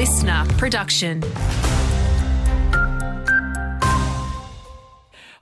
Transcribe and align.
listener 0.00 0.46
production. 0.56 1.22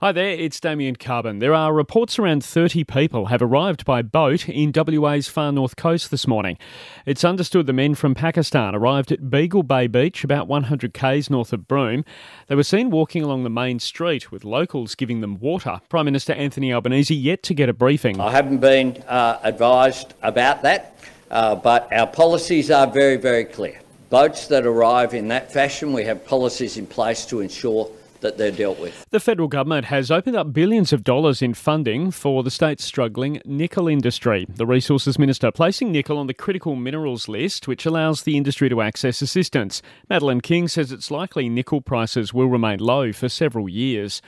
Hi 0.01 0.11
there, 0.11 0.31
it's 0.31 0.59
Damien 0.59 0.97
Carbon. 0.97 1.39
There 1.39 1.53
are 1.53 1.73
reports 1.73 2.19
around 2.19 2.43
30 2.43 2.83
people 2.83 3.27
have 3.27 3.41
arrived 3.41 3.85
by 3.85 4.01
boat 4.01 4.49
in 4.49 4.73
WA's 4.75 5.29
far 5.29 5.53
north 5.53 5.77
coast 5.77 6.11
this 6.11 6.27
morning. 6.27 6.57
It's 7.05 7.23
understood 7.23 7.67
the 7.67 7.73
men 7.73 7.95
from 7.95 8.13
Pakistan 8.13 8.75
arrived 8.75 9.13
at 9.13 9.29
Beagle 9.29 9.63
Bay 9.63 9.87
Beach, 9.87 10.25
about 10.25 10.49
100 10.49 10.93
k's 10.93 11.29
north 11.29 11.53
of 11.53 11.65
Broome. 11.65 12.03
They 12.47 12.55
were 12.55 12.63
seen 12.63 12.89
walking 12.89 13.23
along 13.23 13.45
the 13.45 13.49
main 13.49 13.79
street 13.79 14.29
with 14.29 14.43
locals 14.43 14.93
giving 14.93 15.21
them 15.21 15.39
water. 15.39 15.79
Prime 15.87 16.03
Minister 16.03 16.33
Anthony 16.33 16.73
Albanese 16.73 17.15
yet 17.15 17.43
to 17.43 17.53
get 17.53 17.69
a 17.69 17.73
briefing. 17.73 18.19
I 18.19 18.31
haven't 18.31 18.57
been 18.57 19.01
uh, 19.07 19.39
advised 19.41 20.15
about 20.21 20.63
that, 20.63 20.97
uh, 21.31 21.55
but 21.55 21.87
our 21.93 22.07
policies 22.07 22.69
are 22.69 22.87
very, 22.87 23.15
very 23.15 23.45
clear. 23.45 23.79
Boats 24.09 24.47
that 24.47 24.65
arrive 24.65 25.13
in 25.13 25.27
that 25.27 25.51
fashion, 25.53 25.93
we 25.93 26.03
have 26.05 26.25
policies 26.25 26.77
in 26.77 26.87
place 26.87 27.27
to 27.27 27.41
ensure 27.41 27.91
that 28.21 28.39
they're 28.39 28.51
dealt 28.51 28.79
with. 28.79 29.05
The 29.11 29.19
federal 29.19 29.47
government 29.47 29.85
has 29.85 30.09
opened 30.09 30.35
up 30.35 30.51
billions 30.51 30.91
of 30.91 31.03
dollars 31.03 31.43
in 31.43 31.53
funding 31.53 32.09
for 32.09 32.41
the 32.41 32.49
state's 32.49 32.83
struggling 32.83 33.39
nickel 33.45 33.87
industry. 33.87 34.47
The 34.49 34.65
Resources 34.65 35.19
Minister 35.19 35.51
placing 35.51 35.91
nickel 35.91 36.17
on 36.17 36.25
the 36.25 36.33
critical 36.33 36.75
minerals 36.75 37.27
list, 37.27 37.67
which 37.67 37.85
allows 37.85 38.23
the 38.23 38.35
industry 38.35 38.67
to 38.69 38.81
access 38.81 39.21
assistance. 39.21 39.81
Madeleine 40.09 40.41
King 40.41 40.67
says 40.67 40.91
it's 40.91 41.11
likely 41.11 41.47
nickel 41.47 41.79
prices 41.79 42.33
will 42.33 42.47
remain 42.47 42.79
low 42.79 43.13
for 43.13 43.29
several 43.29 43.69
years. 43.69 44.23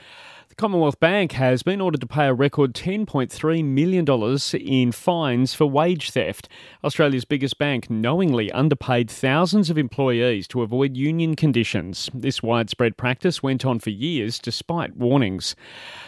The 0.52 0.56
Commonwealth 0.56 1.00
Bank 1.00 1.32
has 1.32 1.62
been 1.62 1.80
ordered 1.80 2.02
to 2.02 2.06
pay 2.06 2.26
a 2.26 2.34
record 2.34 2.74
$10.3 2.74 3.64
million 3.64 4.04
in 4.60 4.92
fines 4.92 5.54
for 5.54 5.64
wage 5.64 6.10
theft. 6.10 6.46
Australia's 6.84 7.24
biggest 7.24 7.56
bank 7.56 7.88
knowingly 7.88 8.52
underpaid 8.52 9.10
thousands 9.10 9.70
of 9.70 9.78
employees 9.78 10.46
to 10.48 10.60
avoid 10.60 10.94
union 10.94 11.36
conditions. 11.36 12.10
This 12.12 12.42
widespread 12.42 12.98
practice 12.98 13.42
went 13.42 13.64
on 13.64 13.78
for 13.78 13.88
years 13.88 14.38
despite 14.38 14.94
warnings. 14.94 15.56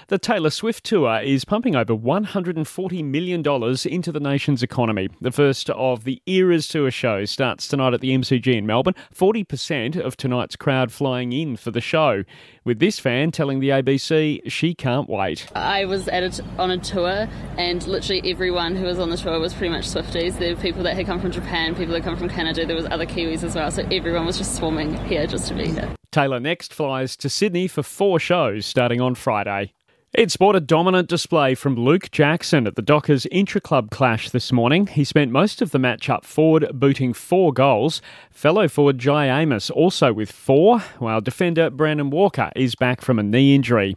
The 0.08 0.18
Taylor 0.18 0.50
Swift 0.50 0.84
Tour 0.84 1.20
is 1.22 1.46
pumping 1.46 1.74
over 1.74 1.96
$140 1.96 3.04
million 3.04 3.40
into 3.40 4.12
the 4.12 4.20
nation's 4.20 4.62
economy. 4.62 5.08
The 5.22 5.32
first 5.32 5.70
of 5.70 6.04
the 6.04 6.20
Eras 6.26 6.68
Tour 6.68 6.90
shows 6.90 7.30
starts 7.30 7.66
tonight 7.66 7.94
at 7.94 8.02
the 8.02 8.10
MCG 8.10 8.54
in 8.54 8.66
Melbourne. 8.66 8.94
40% 9.14 9.98
of 9.98 10.18
tonight's 10.18 10.56
crowd 10.56 10.92
flying 10.92 11.32
in 11.32 11.56
for 11.56 11.70
the 11.70 11.80
show. 11.80 12.24
With 12.64 12.80
this 12.80 12.98
fan 12.98 13.30
telling 13.30 13.60
the 13.60 13.70
ABC 13.70 14.42
she 14.50 14.74
can't 14.74 15.08
wait. 15.08 15.46
I 15.54 15.86
was 15.86 16.06
at 16.08 16.22
a, 16.22 16.44
on 16.58 16.70
a 16.70 16.76
tour, 16.76 17.26
and 17.56 17.86
literally 17.86 18.30
everyone 18.30 18.76
who 18.76 18.84
was 18.84 18.98
on 18.98 19.08
the 19.08 19.16
tour 19.16 19.40
was 19.40 19.54
pretty 19.54 19.72
much 19.72 19.86
Swifties. 19.86 20.38
There 20.38 20.54
were 20.54 20.60
people 20.60 20.82
that 20.82 20.96
had 20.96 21.06
come 21.06 21.20
from 21.20 21.30
Japan, 21.30 21.74
people 21.74 21.94
that 21.94 22.04
come 22.04 22.18
from 22.18 22.28
Canada. 22.28 22.66
There 22.66 22.76
was 22.76 22.86
other 22.90 23.06
Kiwis 23.06 23.42
as 23.42 23.54
well, 23.54 23.70
so 23.70 23.86
everyone 23.90 24.26
was 24.26 24.36
just 24.36 24.54
swarming 24.54 24.94
here 25.06 25.26
just 25.26 25.48
to 25.48 25.54
be 25.54 25.68
here. 25.68 25.94
Taylor 26.12 26.40
next 26.40 26.74
flies 26.74 27.16
to 27.16 27.30
Sydney 27.30 27.68
for 27.68 27.82
four 27.82 28.20
shows 28.20 28.66
starting 28.66 29.00
on 29.00 29.14
Friday. 29.14 29.72
It 30.16 30.30
sport 30.30 30.54
a 30.54 30.60
dominant 30.60 31.08
display 31.08 31.56
from 31.56 31.74
Luke 31.74 32.08
Jackson 32.12 32.68
at 32.68 32.76
the 32.76 32.82
Dockers 32.82 33.26
intra-club 33.32 33.90
clash 33.90 34.30
this 34.30 34.52
morning. 34.52 34.86
He 34.86 35.02
spent 35.02 35.32
most 35.32 35.60
of 35.60 35.72
the 35.72 35.78
match 35.80 36.08
up 36.08 36.24
forward, 36.24 36.68
booting 36.72 37.12
four 37.12 37.52
goals. 37.52 38.00
Fellow 38.30 38.68
forward 38.68 38.98
Jye 38.98 39.26
Amos 39.26 39.70
also 39.70 40.12
with 40.12 40.30
four, 40.30 40.78
while 41.00 41.20
defender 41.20 41.68
Brandon 41.68 42.10
Walker 42.10 42.52
is 42.54 42.76
back 42.76 43.00
from 43.00 43.18
a 43.18 43.24
knee 43.24 43.56
injury. 43.56 43.96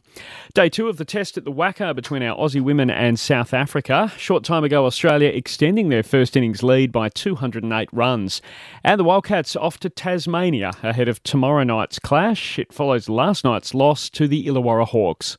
Day 0.55 0.69
two 0.69 0.87
of 0.89 0.97
the 0.97 1.05
test 1.05 1.37
at 1.37 1.45
the 1.45 1.51
WACA 1.51 1.93
between 1.93 2.23
our 2.23 2.35
Aussie 2.35 2.63
women 2.63 2.89
and 2.89 3.19
South 3.19 3.53
Africa. 3.53 4.11
Short 4.17 4.43
time 4.43 4.63
ago, 4.63 4.87
Australia 4.87 5.29
extending 5.29 5.89
their 5.89 6.01
first 6.01 6.35
innings 6.35 6.63
lead 6.63 6.91
by 6.91 7.09
208 7.09 7.89
runs. 7.91 8.41
And 8.83 8.99
the 8.99 9.03
Wildcats 9.03 9.55
off 9.55 9.79
to 9.81 9.89
Tasmania 9.91 10.71
ahead 10.81 11.09
of 11.09 11.21
tomorrow 11.21 11.63
night's 11.63 11.99
clash. 11.99 12.57
It 12.57 12.73
follows 12.73 13.07
last 13.07 13.43
night's 13.43 13.75
loss 13.75 14.09
to 14.09 14.27
the 14.27 14.47
Illawarra 14.47 14.87
Hawks. 14.87 15.37